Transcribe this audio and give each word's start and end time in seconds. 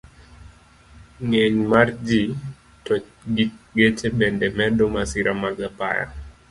Ng'eny 1.29 1.61
mar 1.71 1.87
ji 2.07 2.21
to 2.85 2.93
gi 3.35 3.45
geche 3.77 4.07
bende 4.19 4.47
medo 4.57 4.85
masira 4.95 5.31
mag 5.43 5.57
apaya. 5.69 6.05